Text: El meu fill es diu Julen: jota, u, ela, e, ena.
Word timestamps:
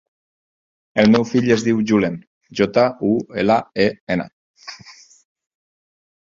El 1.03 1.11
meu 1.15 1.25
fill 1.31 1.51
es 1.55 1.65
diu 1.67 1.83
Julen: 1.91 2.17
jota, 2.61 2.87
u, 3.11 3.13
ela, 3.45 3.61
e, 3.87 3.87
ena. 4.17 4.29